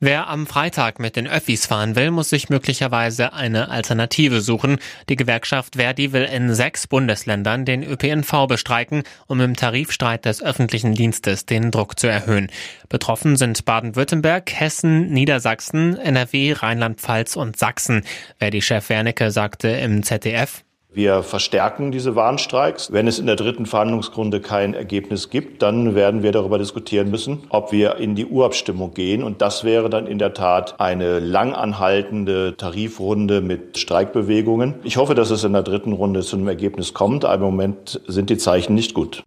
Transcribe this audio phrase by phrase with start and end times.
[0.00, 4.78] Wer am Freitag mit den Öffis fahren will, muss sich möglicherweise eine Alternative suchen.
[5.08, 10.94] Die Gewerkschaft Verdi will in sechs Bundesländern den ÖPNV bestreiken, um im Tarifstreit des öffentlichen
[10.94, 12.50] Dienstes den Druck zu erhöhen.
[12.90, 18.04] Betroffen sind Baden-Württemberg, Hessen, Niedersachsen, NRW, Rheinland-Pfalz und Sachsen.
[18.38, 22.92] Verdi-Chef Wernicke sagte im ZDF, wir verstärken diese Warnstreiks.
[22.92, 27.42] Wenn es in der dritten Verhandlungsrunde kein Ergebnis gibt, dann werden wir darüber diskutieren müssen,
[27.48, 29.24] ob wir in die Urabstimmung gehen.
[29.24, 34.76] Und das wäre dann in der Tat eine lang anhaltende Tarifrunde mit Streikbewegungen.
[34.84, 37.24] Ich hoffe, dass es in der dritten Runde zu einem Ergebnis kommt.
[37.24, 39.24] Aber im Moment sind die Zeichen nicht gut.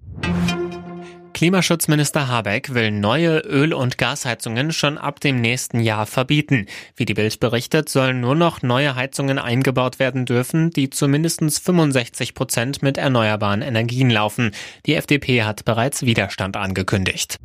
[1.38, 6.66] Klimaschutzminister Habeck will neue Öl- und Gasheizungen schon ab dem nächsten Jahr verbieten.
[6.96, 11.60] Wie die Bild berichtet, sollen nur noch neue Heizungen eingebaut werden dürfen, die zu mindestens
[11.60, 14.50] 65 Prozent mit erneuerbaren Energien laufen.
[14.88, 17.38] Die FDP hat bereits Widerstand angekündigt.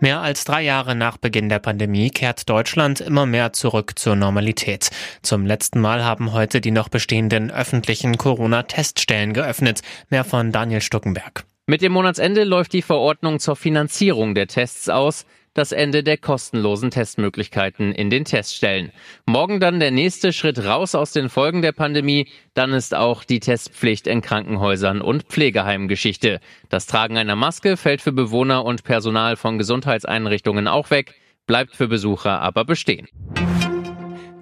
[0.00, 4.90] Mehr als drei Jahre nach Beginn der Pandemie kehrt Deutschland immer mehr zurück zur Normalität.
[5.22, 9.82] Zum letzten Mal haben heute die noch bestehenden öffentlichen Corona-Teststellen geöffnet.
[10.10, 11.44] Mehr von Daniel Stuckenberg.
[11.68, 16.92] Mit dem Monatsende läuft die Verordnung zur Finanzierung der Tests aus, das Ende der kostenlosen
[16.92, 18.92] Testmöglichkeiten in den Teststellen.
[19.26, 23.40] Morgen dann der nächste Schritt raus aus den Folgen der Pandemie, dann ist auch die
[23.40, 26.38] Testpflicht in Krankenhäusern und Pflegeheimen Geschichte.
[26.68, 31.14] Das Tragen einer Maske fällt für Bewohner und Personal von Gesundheitseinrichtungen auch weg,
[31.48, 33.08] bleibt für Besucher aber bestehen.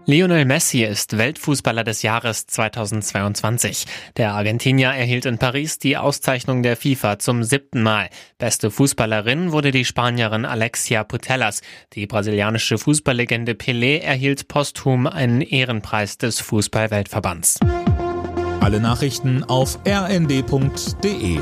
[0.07, 3.87] Lionel Messi ist Weltfußballer des Jahres 2022.
[4.19, 8.11] Der Argentinier erhielt in Paris die Auszeichnung der FIFA zum siebten Mal.
[8.37, 11.63] Beste Fußballerin wurde die Spanierin Alexia Putellas.
[11.95, 17.61] Die brasilianische Fußballlegende Pelé erhielt posthum einen Ehrenpreis des Fußballweltverbands.
[18.61, 21.41] Alle Nachrichten auf rnd.de